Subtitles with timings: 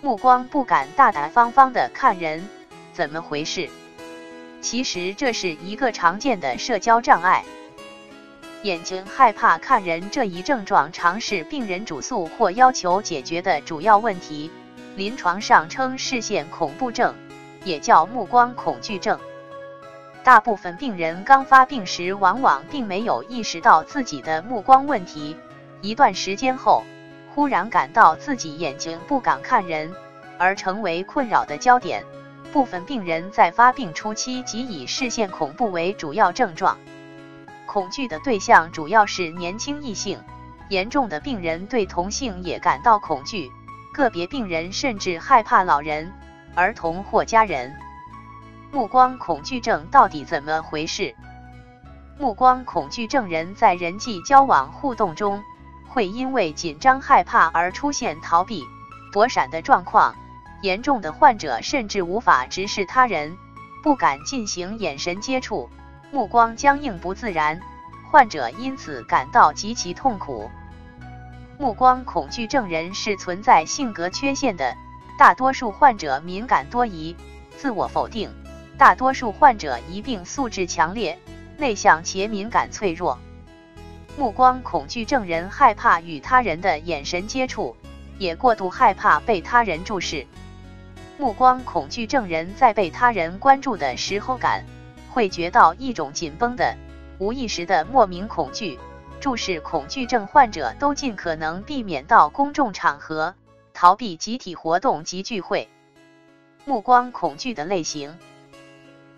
[0.00, 2.48] 目光不敢大大方方的看人，
[2.92, 3.68] 怎么回事？
[4.60, 7.44] 其实这是一个常见的社交障碍。
[8.62, 14.50] 眼睛害怕看人这一症状，常是病人主诉或要求解决的主要问题。
[14.94, 17.14] 临床上称视线恐怖症，
[17.64, 19.18] 也叫目光恐惧症。
[20.24, 25.36] 大部分病人刚发病时，往往并没有意识到自己的目光问题，
[25.80, 26.82] 一段时间后，
[27.38, 29.94] 忽然感到自己眼睛不敢看人，
[30.40, 32.04] 而成为困扰的焦点。
[32.52, 36.76] 部分病人在发病初期即以视线恐怖为主要症状。
[37.64, 40.18] 恐惧的对象主要是年轻异性，
[40.68, 43.52] 严重的病人对同性也感到恐惧，
[43.94, 46.12] 个别病人甚至害怕老人、
[46.56, 47.72] 儿童或家人。
[48.72, 51.14] 目光恐惧症到底怎么回事？
[52.18, 55.40] 目光恐惧症人在人际交往互动中，
[55.88, 58.64] 会因为紧张害怕而出现逃避、
[59.12, 60.14] 躲闪的状况，
[60.62, 63.36] 严重的患者甚至无法直视他人，
[63.82, 65.68] 不敢进行眼神接触。
[66.10, 67.60] 目光僵硬不自然，
[68.10, 70.50] 患者因此感到极其痛苦。
[71.58, 74.76] 目光恐惧症人是存在性格缺陷的，
[75.18, 77.16] 大多数患者敏感多疑、
[77.56, 78.30] 自我否定，
[78.78, 81.18] 大多数患者疑病素质强烈、
[81.56, 83.18] 内向且敏感脆弱。
[84.18, 87.76] 目光恐惧症人害怕与他人的眼神接触，
[88.18, 90.26] 也过度害怕被他人注视。
[91.18, 94.64] 目光恐惧症人在被他人关注的时候感。
[95.10, 96.76] 会觉到一种紧绷的、
[97.18, 98.78] 无意识的莫名恐惧。
[99.20, 103.34] 注视恐惧症患者都尽可能避免到公众场合，
[103.72, 105.68] 逃避集体活动及聚会。
[106.64, 108.16] 目光恐惧的类型：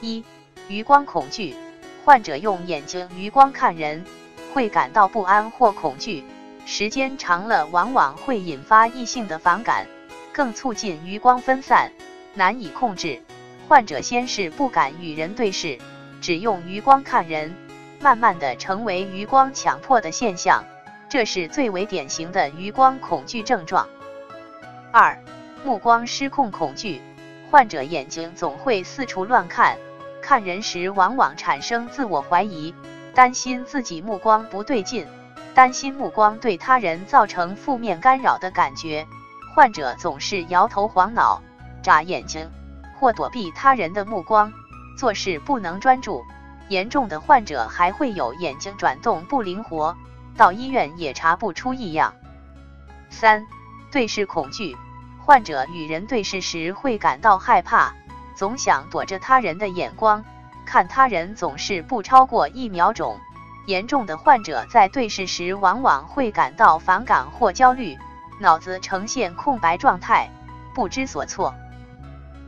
[0.00, 0.24] 一、
[0.68, 1.54] 余光恐惧，
[2.04, 4.04] 患者用眼睛余光看人，
[4.54, 6.22] 会感到不安或恐惧，
[6.64, 9.88] 时间长了往往会引发异性的反感，
[10.32, 11.90] 更促进余光分散，
[12.34, 13.20] 难以控制。
[13.66, 15.76] 患者先是不敢与人对视，
[16.20, 17.52] 只用余光看人，
[17.98, 20.64] 慢慢的成为余光强迫的现象，
[21.08, 23.88] 这是最为典型的余光恐惧症状。
[24.92, 25.18] 二、
[25.64, 27.02] 目光失控恐惧，
[27.50, 29.76] 患者眼睛总会四处乱看，
[30.22, 32.72] 看人时往往产生自我怀疑，
[33.14, 35.06] 担心自己目光不对劲，
[35.54, 39.06] 担心目光对他人造成负面干扰的感觉，
[39.54, 41.40] 患者总是摇头晃脑，
[41.82, 42.50] 眨眼睛。
[43.00, 44.52] 或躲避他人的目光，
[44.96, 46.24] 做事不能专注。
[46.68, 49.94] 严重的患者还会有眼睛转动不灵活，
[50.36, 52.14] 到医院也查不出异样。
[53.10, 53.44] 三、
[53.90, 54.76] 对视恐惧，
[55.20, 57.92] 患者与人对视时会感到害怕，
[58.34, 60.24] 总想躲着他人的眼光，
[60.64, 63.18] 看他人总是不超过一秒钟。
[63.66, 67.96] 严重的患者在对视时往往会感到反感或焦虑，
[68.38, 70.28] 脑子呈现空白状态，
[70.74, 71.54] 不知所措。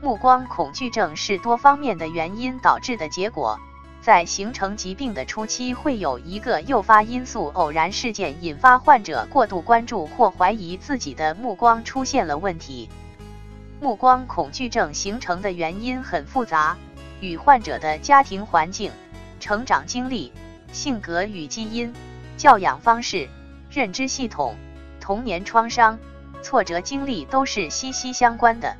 [0.00, 3.60] 目光恐惧症是多方面的原因导致的结果，
[4.00, 12.88] 在形成疾病的初期，会有一个诱发因素，偶然事件引发患者过度关注或怀疑自己的目光出现了问题。
[13.80, 16.76] 目光恐惧症形成的原因很复杂，
[17.22, 18.90] 与患者的家庭环境、
[19.38, 20.32] 成长经历、
[20.72, 21.94] 性格与基因、
[22.36, 23.28] 教养方式、
[23.70, 24.56] 认知系统、
[25.00, 26.00] 童年创伤、
[26.42, 28.76] 挫折经历都是息息相关的。